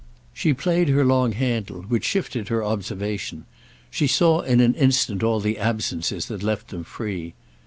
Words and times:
She 0.33 0.51
played 0.51 0.89
her 0.89 1.05
long 1.05 1.33
handle, 1.33 1.83
which 1.83 2.05
shifted 2.05 2.47
her 2.47 2.63
observation; 2.63 3.45
she 3.91 4.07
saw 4.07 4.41
in 4.41 4.59
an 4.59 4.73
instant 4.73 5.21
all 5.21 5.39
the 5.39 5.59
absences 5.59 6.25
that 6.25 6.41
left 6.41 6.69
them 6.69 6.83
free. 6.83 7.35